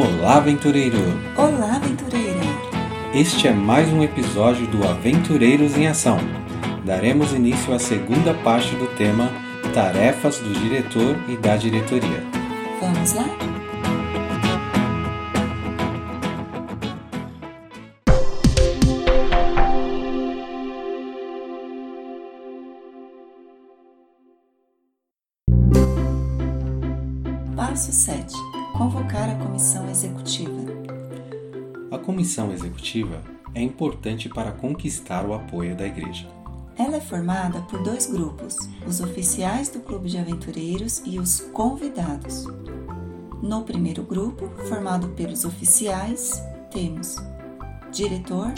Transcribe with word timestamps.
Olá, 0.00 0.36
aventureiro! 0.36 0.96
Olá, 1.36 1.74
aventureira! 1.74 2.38
Este 3.12 3.48
é 3.48 3.52
mais 3.52 3.92
um 3.92 4.00
episódio 4.00 4.64
do 4.68 4.86
Aventureiros 4.86 5.76
em 5.76 5.88
Ação. 5.88 6.18
Daremos 6.84 7.32
início 7.32 7.74
à 7.74 7.80
segunda 7.80 8.32
parte 8.32 8.76
do 8.76 8.86
tema 8.94 9.28
Tarefas 9.74 10.38
do 10.38 10.52
Diretor 10.52 11.16
e 11.28 11.36
da 11.36 11.56
Diretoria. 11.56 12.24
Vamos 12.80 13.12
lá? 13.14 13.24
Passo 27.56 27.90
7. 27.90 28.57
Convocar 28.78 29.28
a 29.28 29.34
comissão 29.34 29.90
executiva. 29.90 30.62
A 31.90 31.98
comissão 31.98 32.52
executiva 32.52 33.24
é 33.52 33.60
importante 33.60 34.28
para 34.28 34.52
conquistar 34.52 35.26
o 35.26 35.34
apoio 35.34 35.74
da 35.74 35.84
igreja. 35.84 36.28
Ela 36.78 36.98
é 36.98 37.00
formada 37.00 37.60
por 37.62 37.82
dois 37.82 38.06
grupos: 38.06 38.54
os 38.86 39.00
oficiais 39.00 39.68
do 39.68 39.80
Clube 39.80 40.08
de 40.08 40.18
Aventureiros 40.18 41.02
e 41.04 41.18
os 41.18 41.40
convidados. 41.52 42.44
No 43.42 43.64
primeiro 43.64 44.04
grupo, 44.04 44.48
formado 44.68 45.08
pelos 45.08 45.44
oficiais, 45.44 46.40
temos 46.70 47.16
diretor, 47.90 48.52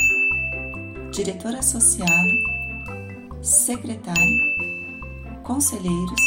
diretor 1.12 1.54
associado, 1.54 2.30
secretário, 3.40 4.36
conselheiros, 5.44 6.20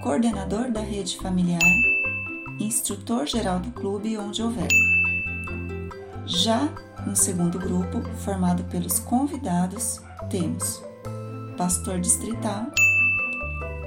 coordenador 0.00 0.70
da 0.70 0.80
rede 0.80 1.18
familiar, 1.18 1.93
instrutor 2.58 3.26
geral 3.26 3.60
do 3.60 3.70
clube 3.72 4.16
onde 4.16 4.42
houver. 4.42 4.68
Já 6.26 6.68
no 7.06 7.14
segundo 7.14 7.58
grupo, 7.58 8.00
formado 8.18 8.64
pelos 8.64 8.98
convidados, 8.98 10.00
temos 10.30 10.82
pastor 11.56 12.00
distrital, 12.00 12.66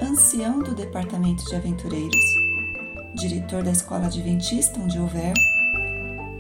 ancião 0.02 0.60
do 0.60 0.76
departamento 0.76 1.44
de 1.46 1.56
aventureiros, 1.56 2.24
diretor 3.16 3.64
da 3.64 3.72
escola 3.72 4.06
adventista 4.06 4.80
onde 4.80 5.00
houver, 5.00 5.34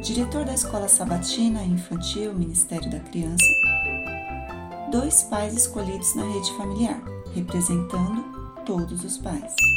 diretor 0.01 0.45
da 0.45 0.53
escola 0.53 0.87
sabatina 0.87 1.63
infantil, 1.63 2.33
Ministério 2.33 2.89
da 2.89 2.99
Criança, 2.99 3.45
dois 4.91 5.23
pais 5.23 5.53
escolhidos 5.53 6.15
na 6.15 6.23
rede 6.23 6.51
familiar, 6.53 7.01
representando 7.33 8.23
todos 8.65 9.03
os 9.03 9.17
pais. 9.17 9.76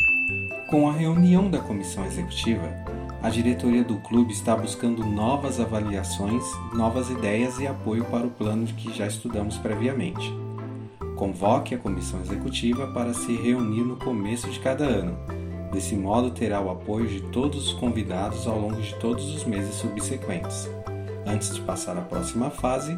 Com 0.70 0.88
a 0.88 0.92
reunião 0.92 1.50
da 1.50 1.58
comissão 1.58 2.06
executiva, 2.06 2.72
a 3.20 3.28
diretoria 3.28 3.82
do 3.82 3.96
clube 3.96 4.32
está 4.32 4.54
buscando 4.54 5.04
novas 5.04 5.58
avaliações, 5.58 6.44
novas 6.72 7.10
ideias 7.10 7.58
e 7.58 7.66
apoio 7.66 8.04
para 8.04 8.24
o 8.24 8.30
plano 8.30 8.64
que 8.68 8.96
já 8.96 9.04
estudamos 9.04 9.56
previamente. 9.56 10.32
Convoque 11.16 11.74
a 11.74 11.78
comissão 11.78 12.20
executiva 12.20 12.86
para 12.86 13.12
se 13.12 13.34
reunir 13.34 13.82
no 13.82 13.96
começo 13.96 14.48
de 14.48 14.60
cada 14.60 14.84
ano. 14.84 15.18
Desse 15.72 15.96
modo, 15.96 16.30
terá 16.30 16.60
o 16.60 16.70
apoio 16.70 17.08
de 17.08 17.20
todos 17.20 17.66
os 17.66 17.72
convidados 17.72 18.46
ao 18.46 18.56
longo 18.56 18.80
de 18.80 18.94
todos 18.94 19.34
os 19.34 19.42
meses 19.42 19.74
subsequentes. 19.74 20.70
Antes 21.26 21.52
de 21.52 21.60
passar 21.62 21.98
à 21.98 22.02
próxima 22.02 22.48
fase, 22.48 22.96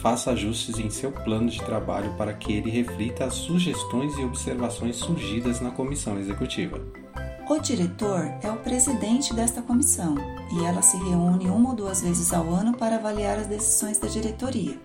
faça 0.00 0.32
ajustes 0.32 0.80
em 0.80 0.90
seu 0.90 1.12
plano 1.12 1.48
de 1.48 1.62
trabalho 1.62 2.12
para 2.18 2.32
que 2.32 2.52
ele 2.52 2.70
reflita 2.70 3.24
as 3.24 3.34
sugestões 3.34 4.18
e 4.18 4.24
observações 4.24 4.96
surgidas 4.96 5.60
na 5.60 5.70
comissão 5.70 6.18
executiva. 6.18 7.03
O 7.46 7.58
diretor 7.58 8.32
é 8.42 8.50
o 8.50 8.56
presidente 8.56 9.34
desta 9.34 9.60
comissão 9.60 10.16
e 10.50 10.64
ela 10.64 10.80
se 10.80 10.96
reúne 10.96 11.46
uma 11.50 11.70
ou 11.70 11.76
duas 11.76 12.00
vezes 12.00 12.32
ao 12.32 12.48
ano 12.48 12.74
para 12.74 12.96
avaliar 12.96 13.38
as 13.38 13.46
decisões 13.46 13.98
da 13.98 14.08
diretoria, 14.08 14.78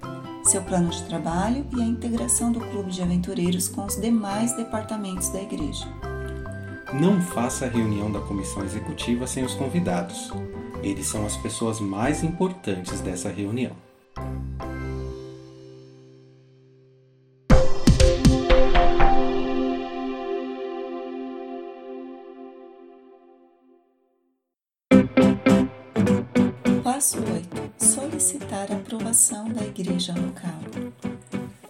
seu 0.44 0.62
plano 0.64 0.90
de 0.90 1.02
trabalho 1.06 1.66
e 1.75 1.81
a 1.81 1.86
integração 1.86 2.52
do 2.52 2.59
clube 2.59 2.92
de 2.92 3.02
aventureiros 3.02 3.70
com 3.70 3.86
os 3.86 3.96
demais 3.96 4.52
departamentos 4.58 5.30
da 5.30 5.42
igreja. 5.42 5.88
Não 6.94 7.22
faça 7.22 7.66
a 7.66 7.70
reunião 7.70 8.12
da 8.12 8.20
comissão 8.20 8.64
executiva 8.66 9.26
sem 9.26 9.46
os 9.46 9.53
convidados. 9.53 10.30
Eles 10.84 11.08
são 11.08 11.26
as 11.26 11.38
pessoas 11.38 11.80
mais 11.80 12.24
importantes 12.24 13.00
dessa 13.00 13.30
reunião. 13.30 13.89
Passo 27.00 27.18
8. 27.18 27.72
Solicitar 27.78 28.70
a 28.70 28.76
aprovação 28.76 29.48
da 29.48 29.66
igreja 29.66 30.14
local. 30.14 30.60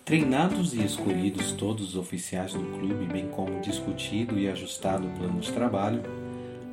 Treinados 0.03 0.73
e 0.73 0.83
escolhidos 0.83 1.51
todos 1.51 1.89
os 1.89 1.95
oficiais 1.95 2.53
do 2.53 2.63
clube, 2.63 3.05
bem 3.05 3.27
como 3.27 3.61
discutido 3.61 4.39
e 4.39 4.49
ajustado 4.49 5.05
o 5.05 5.11
plano 5.11 5.39
de 5.39 5.51
trabalho, 5.51 6.01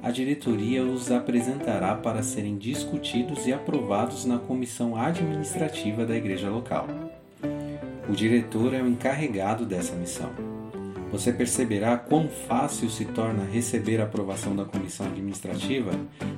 a 0.02 0.10
diretoria 0.10 0.82
os 0.82 1.10
apresentará 1.10 1.96
para 1.96 2.22
serem 2.22 2.56
discutidos 2.56 3.46
e 3.46 3.52
aprovados 3.52 4.24
na 4.24 4.38
comissão 4.38 4.96
administrativa 4.96 6.06
da 6.06 6.16
igreja 6.16 6.48
local. 6.48 6.88
O 8.08 8.12
diretor 8.12 8.72
é 8.72 8.80
o 8.80 8.88
encarregado 8.88 9.66
dessa 9.66 9.94
missão. 9.94 10.55
Você 11.10 11.32
perceberá 11.32 11.96
quão 11.96 12.28
fácil 12.28 12.90
se 12.90 13.04
torna 13.04 13.44
receber 13.44 14.00
a 14.00 14.04
aprovação 14.04 14.54
da 14.56 14.64
comissão 14.64 15.06
administrativa 15.06 15.92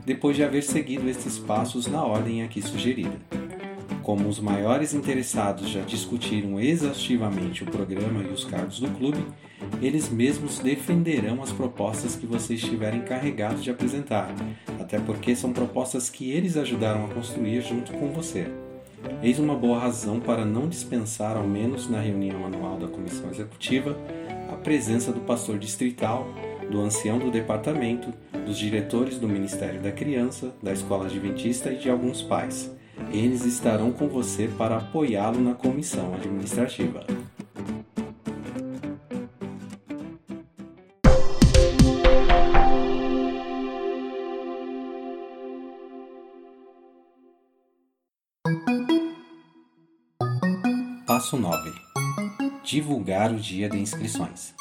depois 0.04 0.36
de 0.36 0.44
haver 0.44 0.62
seguido 0.62 1.08
estes 1.08 1.38
passos 1.38 1.86
na 1.86 2.04
ordem 2.04 2.42
aqui 2.42 2.60
sugerida. 2.60 3.18
Como 4.02 4.28
os 4.28 4.40
maiores 4.40 4.94
interessados 4.94 5.68
já 5.68 5.82
discutiram 5.82 6.58
exaustivamente 6.58 7.62
o 7.62 7.66
programa 7.66 8.22
e 8.22 8.32
os 8.32 8.44
cargos 8.44 8.80
do 8.80 8.88
clube, 8.92 9.22
eles 9.82 10.08
mesmos 10.08 10.58
defenderão 10.58 11.42
as 11.42 11.52
propostas 11.52 12.16
que 12.16 12.24
você 12.24 12.54
estiver 12.54 12.94
encarregado 12.94 13.60
de 13.60 13.70
apresentar, 13.70 14.34
até 14.80 14.98
porque 14.98 15.36
são 15.36 15.52
propostas 15.52 16.08
que 16.08 16.30
eles 16.30 16.56
ajudaram 16.56 17.04
a 17.04 17.08
construir 17.08 17.60
junto 17.60 17.92
com 17.92 18.08
você. 18.08 18.46
Eis 19.22 19.38
uma 19.38 19.54
boa 19.54 19.78
razão 19.78 20.20
para 20.20 20.44
não 20.44 20.68
dispensar, 20.68 21.36
ao 21.36 21.46
menos 21.46 21.88
na 21.88 22.00
reunião 22.00 22.44
anual 22.46 22.78
da 22.78 22.88
comissão 22.88 23.30
executiva, 23.30 23.96
a 24.50 24.56
presença 24.56 25.12
do 25.12 25.20
pastor 25.20 25.58
distrital, 25.58 26.26
do 26.70 26.80
ancião 26.80 27.18
do 27.18 27.30
departamento, 27.30 28.12
dos 28.46 28.58
diretores 28.58 29.18
do 29.18 29.28
Ministério 29.28 29.80
da 29.80 29.90
Criança, 29.90 30.54
da 30.62 30.72
Escola 30.72 31.06
Adventista 31.06 31.70
e 31.70 31.78
de 31.78 31.90
alguns 31.90 32.22
pais. 32.22 32.70
Eles 33.12 33.44
estarão 33.44 33.92
com 33.92 34.08
você 34.08 34.48
para 34.48 34.76
apoiá-lo 34.76 35.40
na 35.40 35.54
comissão 35.54 36.14
administrativa. 36.14 37.06
Passo 51.18 51.36
9. 51.36 51.72
Divulgar 52.62 53.32
o 53.32 53.40
dia 53.40 53.68
de 53.68 53.76
inscrições. 53.76 54.54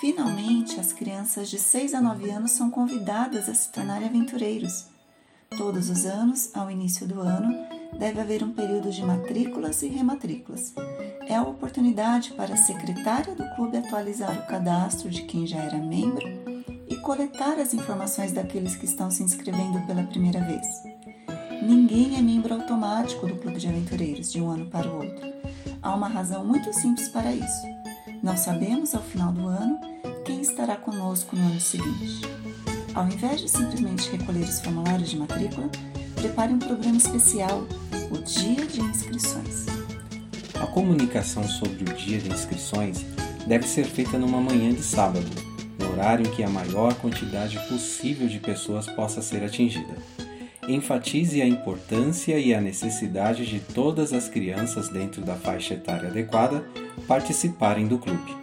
Finalmente, 0.00 0.78
as 0.78 0.92
crianças 0.92 1.50
de 1.50 1.58
6 1.58 1.92
a 1.92 2.00
9 2.00 2.30
anos 2.30 2.52
são 2.52 2.70
convidadas 2.70 3.48
a 3.48 3.54
se 3.54 3.72
tornarem 3.72 4.06
aventureiros. 4.06 4.86
Todos 5.56 5.90
os 5.90 6.06
anos, 6.06 6.54
ao 6.54 6.70
início 6.70 7.04
do 7.04 7.20
ano, 7.20 7.52
deve 7.98 8.20
haver 8.20 8.44
um 8.44 8.52
período 8.52 8.92
de 8.92 9.04
matrículas 9.04 9.82
e 9.82 9.88
rematrículas. 9.88 10.72
É 11.26 11.34
a 11.34 11.42
oportunidade 11.42 12.30
para 12.34 12.54
a 12.54 12.58
secretária 12.58 13.34
do 13.34 13.56
clube 13.56 13.78
atualizar 13.78 14.38
o 14.38 14.46
cadastro 14.46 15.10
de 15.10 15.22
quem 15.22 15.48
já 15.48 15.58
era 15.58 15.78
membro 15.78 16.28
e 16.86 16.94
coletar 16.98 17.58
as 17.58 17.74
informações 17.74 18.30
daqueles 18.30 18.76
que 18.76 18.84
estão 18.84 19.10
se 19.10 19.24
inscrevendo 19.24 19.84
pela 19.84 20.04
primeira 20.04 20.40
vez. 20.44 20.64
Ninguém 21.60 22.16
é 22.16 22.22
membro 22.22 22.54
automático 22.54 23.26
do 23.26 23.34
Clube 23.34 23.58
de 23.58 23.66
Aventureiros 23.66 24.30
de 24.30 24.40
um 24.40 24.48
ano 24.48 24.66
para 24.66 24.88
o 24.88 24.98
outro. 24.98 25.37
Há 25.88 25.94
uma 25.94 26.06
razão 26.06 26.44
muito 26.44 26.70
simples 26.70 27.08
para 27.08 27.32
isso. 27.32 27.66
Não 28.22 28.36
sabemos 28.36 28.94
ao 28.94 29.00
final 29.00 29.32
do 29.32 29.46
ano 29.48 29.80
quem 30.22 30.42
estará 30.42 30.76
conosco 30.76 31.34
no 31.34 31.42
ano 31.42 31.58
seguinte. 31.58 32.20
Ao 32.94 33.06
invés 33.06 33.40
de 33.40 33.48
simplesmente 33.48 34.10
recolher 34.10 34.44
os 34.44 34.60
formulários 34.60 35.08
de 35.08 35.16
matrícula, 35.16 35.70
prepare 36.14 36.52
um 36.52 36.58
programa 36.58 36.98
especial, 36.98 37.66
o 38.10 38.18
Dia 38.18 38.66
de 38.66 38.82
Inscrições. 38.82 39.64
A 40.62 40.66
comunicação 40.66 41.48
sobre 41.48 41.90
o 41.90 41.96
dia 41.96 42.18
de 42.18 42.28
inscrições 42.28 43.06
deve 43.46 43.66
ser 43.66 43.86
feita 43.86 44.18
numa 44.18 44.42
manhã 44.42 44.74
de 44.74 44.82
sábado, 44.82 45.24
no 45.78 45.92
horário 45.92 46.26
em 46.26 46.30
que 46.30 46.42
a 46.42 46.50
maior 46.50 46.92
quantidade 46.96 47.58
possível 47.66 48.28
de 48.28 48.38
pessoas 48.38 48.86
possa 48.88 49.22
ser 49.22 49.42
atingida. 49.42 49.96
Enfatize 50.68 51.40
a 51.40 51.46
importância 51.46 52.38
e 52.38 52.52
a 52.52 52.60
necessidade 52.60 53.46
de 53.46 53.58
todas 53.58 54.12
as 54.12 54.28
crianças 54.28 54.90
dentro 54.90 55.22
da 55.22 55.34
faixa 55.34 55.72
etária 55.72 56.10
adequada 56.10 56.62
participarem 57.06 57.88
do 57.88 57.98
clube. 57.98 58.36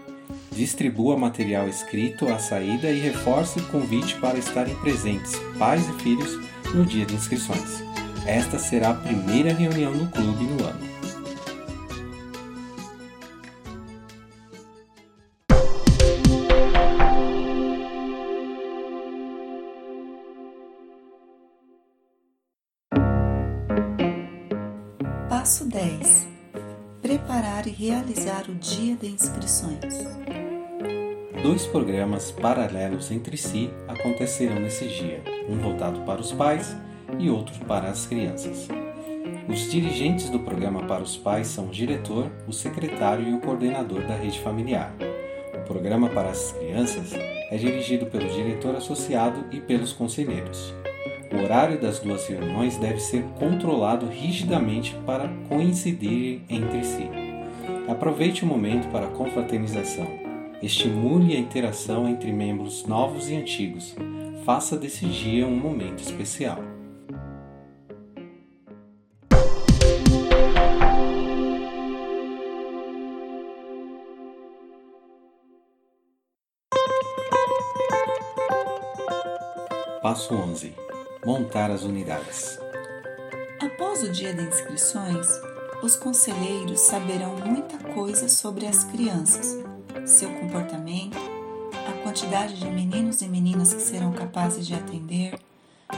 Distribua 0.52 1.16
material 1.16 1.70
escrito 1.70 2.28
à 2.28 2.40
saída 2.40 2.90
e 2.90 3.00
reforce 3.00 3.60
o 3.60 3.68
convite 3.68 4.16
para 4.16 4.40
estarem 4.40 4.74
presentes, 4.78 5.34
pais 5.60 5.88
e 5.88 6.02
filhos, 6.02 6.36
no 6.74 6.84
dia 6.84 7.06
de 7.06 7.14
inscrições. 7.14 7.84
Esta 8.26 8.58
será 8.58 8.90
a 8.90 8.96
primeira 8.96 9.54
reunião 9.54 9.94
no 9.94 10.10
clube 10.10 10.46
no 10.46 10.66
ano. 10.66 10.95
Passo 25.46 25.66
10. 25.66 26.28
Preparar 27.04 27.68
e 27.68 27.70
realizar 27.70 28.50
o 28.50 28.56
dia 28.56 28.96
de 28.96 29.06
inscrições. 29.06 30.04
Dois 31.44 31.68
programas 31.68 32.32
paralelos 32.32 33.12
entre 33.12 33.38
si 33.38 33.70
acontecerão 33.88 34.60
nesse 34.60 34.88
dia, 34.88 35.22
um 35.48 35.56
voltado 35.60 36.02
para 36.02 36.20
os 36.20 36.32
pais 36.32 36.76
e 37.20 37.30
outro 37.30 37.64
para 37.66 37.90
as 37.90 38.08
crianças. 38.08 38.68
Os 39.48 39.70
dirigentes 39.70 40.32
do 40.32 40.40
programa 40.40 40.82
para 40.88 41.04
os 41.04 41.16
pais 41.16 41.46
são 41.46 41.68
o 41.68 41.72
diretor, 41.72 42.32
o 42.48 42.52
secretário 42.52 43.30
e 43.30 43.34
o 43.36 43.40
coordenador 43.40 44.02
da 44.02 44.16
rede 44.16 44.40
familiar. 44.40 44.96
O 45.54 45.64
programa 45.68 46.10
para 46.10 46.32
as 46.32 46.54
crianças 46.54 47.14
é 47.14 47.56
dirigido 47.56 48.08
pelo 48.08 48.28
diretor 48.30 48.76
associado 48.76 49.46
e 49.52 49.62
pelos 49.62 49.94
conselheiros. 49.94 50.74
O 51.36 51.44
horário 51.44 51.78
das 51.78 52.00
duas 52.00 52.26
reuniões 52.28 52.78
deve 52.78 53.00
ser 53.00 53.22
controlado 53.38 54.06
rigidamente 54.06 54.96
para 55.06 55.28
coincidir 55.50 56.42
entre 56.48 56.82
si. 56.86 57.10
Aproveite 57.90 58.46
o 58.46 58.48
momento 58.48 58.88
para 58.90 59.08
a 59.08 59.12
confraternização. 59.12 60.08
Estimule 60.64 61.36
a 61.36 61.40
interação 61.40 62.08
entre 62.08 62.32
membros 62.32 62.86
novos 62.86 63.30
e 63.30 63.36
antigos. 63.36 63.94
Faça 64.46 64.78
desse 64.78 65.06
dia 65.06 65.46
um 65.46 65.58
momento 65.58 66.02
especial. 66.02 66.60
Passo 80.02 80.34
11. 80.34 80.85
Montar 81.26 81.72
as 81.72 81.82
unidades. 81.82 82.60
Após 83.60 84.04
o 84.04 84.12
dia 84.12 84.32
de 84.32 84.44
inscrições, 84.44 85.26
os 85.82 85.96
conselheiros 85.96 86.82
saberão 86.82 87.36
muita 87.38 87.80
coisa 87.96 88.30
sobre 88.30 88.68
as 88.68 88.84
crianças, 88.84 89.58
seu 90.06 90.30
comportamento, 90.30 91.18
a 91.74 92.04
quantidade 92.04 92.60
de 92.60 92.68
meninos 92.68 93.24
e 93.24 93.28
meninas 93.28 93.74
que 93.74 93.82
serão 93.82 94.12
capazes 94.12 94.68
de 94.68 94.76
atender, 94.76 95.34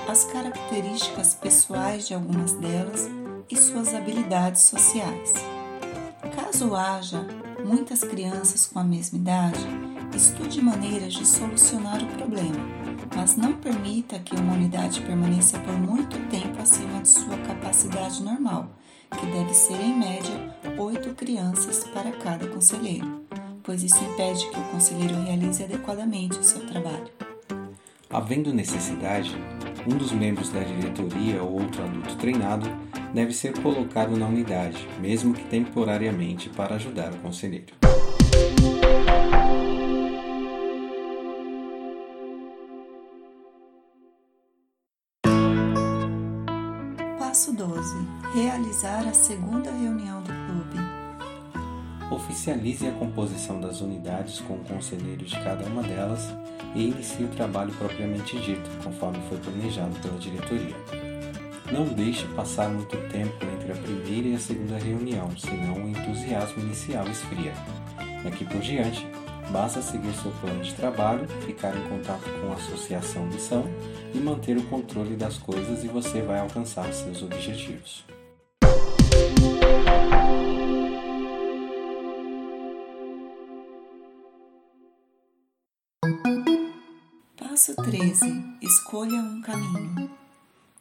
as 0.07 0.23
características 0.23 1.35
pessoais 1.35 2.07
de 2.07 2.13
algumas 2.13 2.53
delas 2.53 3.09
e 3.49 3.57
suas 3.57 3.93
habilidades 3.93 4.61
sociais. 4.61 5.33
Caso 6.37 6.73
haja 6.73 7.27
muitas 7.65 8.01
crianças 8.01 8.65
com 8.65 8.79
a 8.79 8.83
mesma 8.83 9.17
idade, 9.17 9.67
estude 10.15 10.61
maneiras 10.61 11.13
de 11.13 11.25
solucionar 11.25 12.01
o 12.01 12.07
problema 12.15 12.86
mas 13.15 13.35
não 13.35 13.53
permita 13.53 14.19
que 14.19 14.35
uma 14.35 14.53
unidade 14.53 15.01
permaneça 15.01 15.59
por 15.59 15.73
muito 15.73 16.17
tempo 16.29 16.61
acima 16.61 17.01
de 17.01 17.09
sua 17.09 17.37
capacidade 17.37 18.21
normal, 18.23 18.69
que 19.11 19.25
deve 19.25 19.53
ser 19.53 19.79
em 19.79 19.97
média 19.97 20.55
oito 20.77 21.13
crianças 21.15 21.83
para 21.85 22.11
cada 22.11 22.47
conselheiro, 22.47 23.21
pois 23.63 23.83
isso 23.83 24.03
impede 24.03 24.49
que 24.49 24.59
o 24.59 24.63
conselheiro 24.65 25.21
realize 25.23 25.63
adequadamente 25.63 26.39
o 26.39 26.43
seu 26.43 26.65
trabalho. 26.67 27.09
Havendo 28.09 28.53
necessidade, 28.53 29.35
um 29.85 29.97
dos 29.97 30.11
membros 30.11 30.49
da 30.49 30.61
diretoria 30.61 31.43
ou 31.43 31.61
outro 31.61 31.83
adulto 31.83 32.15
treinado 32.15 32.67
deve 33.13 33.33
ser 33.33 33.59
colocado 33.61 34.17
na 34.17 34.27
unidade, 34.27 34.87
mesmo 34.99 35.33
que 35.33 35.43
temporariamente, 35.43 36.49
para 36.49 36.75
ajudar 36.75 37.13
o 37.13 37.17
conselheiro. 37.17 37.76
12. 47.57 47.95
Realizar 48.35 49.07
a 49.07 49.13
segunda 49.13 49.71
reunião 49.71 50.21
do 50.21 50.27
clube. 50.27 50.77
Oficialize 52.11 52.87
a 52.87 52.91
composição 52.91 53.59
das 53.59 53.81
unidades 53.81 54.39
com 54.41 54.53
o 54.53 54.63
conselheiro 54.63 55.25
de 55.25 55.35
cada 55.43 55.65
uma 55.65 55.81
delas 55.81 56.29
e 56.75 56.89
inicie 56.89 57.25
o 57.25 57.29
trabalho 57.29 57.73
propriamente 57.73 58.39
dito, 58.39 58.69
conforme 58.83 59.17
foi 59.27 59.39
planejado 59.39 59.99
pela 60.01 60.19
diretoria. 60.19 60.75
Não 61.71 61.85
deixe 61.85 62.27
passar 62.27 62.69
muito 62.69 62.95
tempo 63.09 63.43
entre 63.43 63.71
a 63.71 63.75
primeira 63.75 64.27
e 64.27 64.35
a 64.35 64.39
segunda 64.39 64.77
reunião, 64.77 65.35
senão 65.35 65.83
o 65.83 65.89
entusiasmo 65.89 66.61
inicial 66.61 67.07
esfria. 67.07 67.53
Daqui 68.23 68.45
por 68.45 68.61
diante, 68.61 69.03
Basta 69.51 69.81
seguir 69.81 70.13
seu 70.13 70.31
plano 70.41 70.61
de 70.61 70.73
trabalho, 70.73 71.27
ficar 71.45 71.75
em 71.75 71.87
contato 71.87 72.23
com 72.41 72.51
a 72.51 72.55
associação 72.55 73.25
missão 73.25 73.63
e 74.13 74.17
manter 74.17 74.57
o 74.57 74.63
controle 74.63 75.15
das 75.15 75.37
coisas 75.37 75.83
e 75.83 75.87
você 75.87 76.21
vai 76.21 76.39
alcançar 76.39 76.91
seus 76.93 77.21
objetivos. 77.23 78.05
Passo 87.37 87.75
13. 87.75 88.57
Escolha 88.61 89.15
um 89.15 89.41
caminho. 89.41 90.26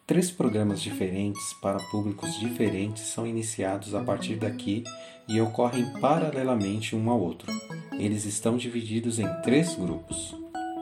Três 0.07 0.31
programas 0.31 0.81
diferentes 0.81 1.53
para 1.55 1.81
públicos 1.91 2.39
diferentes 2.39 3.03
são 3.09 3.27
iniciados 3.27 3.93
a 3.93 4.01
partir 4.01 4.37
daqui 4.37 4.85
e 5.27 5.41
ocorrem 5.41 5.85
paralelamente 6.01 6.95
um 6.95 7.11
ao 7.11 7.21
outro. 7.21 7.53
Eles 7.99 8.25
estão 8.25 8.57
divididos 8.57 9.19
em 9.19 9.27
três 9.43 9.75
grupos. 9.75 10.33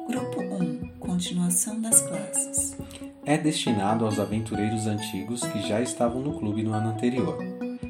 Grupo 0.07 0.43
1 0.43 0.99
Continuação 0.99 1.81
das 1.81 2.03
classes. 2.03 2.77
É 3.25 3.39
destinado 3.39 4.05
aos 4.05 4.19
aventureiros 4.19 4.87
antigos 4.87 5.41
que 5.41 5.67
já 5.67 5.81
estavam 5.81 6.21
no 6.21 6.39
clube 6.39 6.63
no 6.63 6.75
ano 6.75 6.91
anterior. 6.91 7.39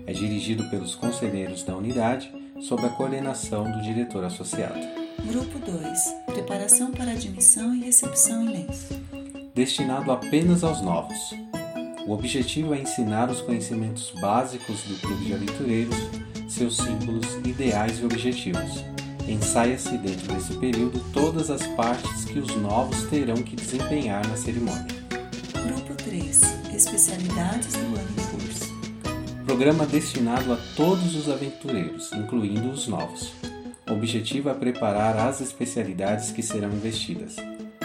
É 0.06 0.12
dirigido 0.12 0.70
pelos 0.70 0.94
conselheiros 0.94 1.64
da 1.64 1.76
unidade, 1.76 2.32
sob 2.60 2.86
a 2.86 2.90
coordenação 2.90 3.72
do 3.72 3.82
diretor 3.82 4.22
associado. 4.22 4.78
Grupo 5.26 5.58
2 5.58 6.14
Preparação 6.26 6.92
para 6.92 7.10
admissão 7.10 7.74
e 7.74 7.80
recepção 7.80 8.44
em 8.44 8.66
mês 8.66 9.13
destinado 9.54 10.10
apenas 10.10 10.64
aos 10.64 10.82
novos. 10.82 11.32
O 12.06 12.12
objetivo 12.12 12.74
é 12.74 12.80
ensinar 12.80 13.30
os 13.30 13.40
conhecimentos 13.40 14.10
básicos 14.20 14.82
do 14.82 15.00
Clube 15.00 15.24
de 15.24 15.32
Aventureiros, 15.32 15.96
seus 16.48 16.76
símbolos, 16.76 17.26
ideais 17.46 18.00
e 18.00 18.04
objetivos. 18.04 18.84
Ensaia-se 19.26 19.96
dentro 19.98 20.34
desse 20.34 20.54
período 20.58 21.00
todas 21.12 21.50
as 21.50 21.66
partes 21.68 22.24
que 22.24 22.38
os 22.38 22.54
novos 22.56 23.04
terão 23.04 23.36
que 23.36 23.56
desempenhar 23.56 24.26
na 24.26 24.36
cerimônia. 24.36 24.86
Grupo 25.66 25.94
3 25.94 26.42
Especialidades 26.74 27.72
do 27.72 27.96
ano 27.96 28.08
de 28.08 28.26
curso. 28.26 28.74
Programa 29.46 29.86
destinado 29.86 30.52
a 30.52 30.58
todos 30.76 31.14
os 31.14 31.30
aventureiros, 31.30 32.12
incluindo 32.12 32.68
os 32.70 32.86
novos. 32.88 33.32
O 33.88 33.92
objetivo 33.92 34.50
é 34.50 34.54
preparar 34.54 35.16
as 35.16 35.40
especialidades 35.40 36.32
que 36.32 36.42
serão 36.42 36.70
investidas. 36.70 37.36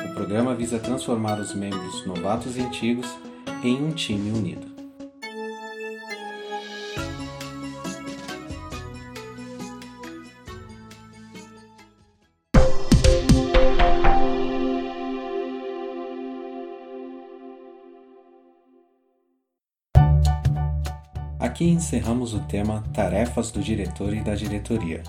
O 0.05 0.13
programa 0.13 0.55
visa 0.55 0.79
transformar 0.79 1.39
os 1.39 1.53
membros 1.53 2.05
novatos 2.05 2.57
e 2.57 2.61
antigos 2.61 3.07
em 3.63 3.83
um 3.83 3.91
time 3.91 4.31
unido. 4.31 4.79
Aqui 21.59 21.65
encerramos 21.65 22.33
o 22.33 22.39
tema 22.41 22.83
Tarefas 22.93 23.51
do 23.51 23.61
diretor 23.61 24.13
e 24.13 24.21
da 24.21 24.33
diretoria. 24.33 25.03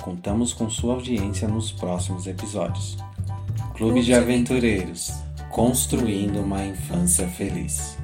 Contamos 0.00 0.54
com 0.54 0.70
sua 0.70 0.94
audiência 0.94 1.46
nos 1.46 1.70
próximos 1.70 2.26
episódios. 2.26 2.96
Clube 3.82 4.00
de 4.00 4.14
Aventureiros 4.14 5.12
Construindo 5.50 6.40
uma 6.40 6.64
Infância 6.64 7.26
Feliz. 7.26 7.98